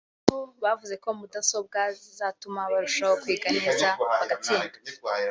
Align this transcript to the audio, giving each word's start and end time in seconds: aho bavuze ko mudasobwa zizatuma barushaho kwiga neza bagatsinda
aho 0.27 0.39
bavuze 0.63 0.95
ko 1.03 1.09
mudasobwa 1.19 1.79
zizatuma 2.01 2.61
barushaho 2.71 3.13
kwiga 3.21 3.47
neza 3.61 3.87
bagatsinda 4.19 4.77